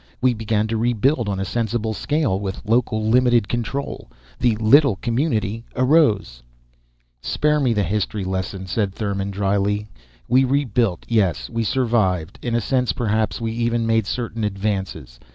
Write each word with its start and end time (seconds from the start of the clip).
We 0.19 0.33
began 0.33 0.67
to 0.69 0.77
rebuild 0.77 1.29
on 1.29 1.39
a 1.39 1.45
sensible 1.45 1.93
scale, 1.93 2.39
with 2.39 2.65
local, 2.65 3.05
limited 3.07 3.47
control. 3.47 4.09
The 4.39 4.55
little 4.55 4.95
community 4.95 5.63
arose" 5.75 6.41
"Spare 7.31 7.59
me 7.59 7.71
the 7.71 7.83
history 7.83 8.23
lesson," 8.23 8.65
said 8.65 8.95
Thurmon, 8.95 9.29
dryly. 9.29 9.89
"We 10.27 10.43
rebuilt, 10.43 11.05
yes. 11.07 11.51
We 11.51 11.63
survived. 11.63 12.39
In 12.41 12.55
a 12.55 12.61
sense, 12.61 12.93
perhaps, 12.93 13.39
we 13.39 13.51
even 13.51 13.85
made 13.85 14.07
certain 14.07 14.43
advances. 14.43 15.19